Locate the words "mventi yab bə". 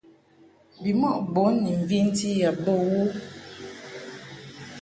1.81-2.73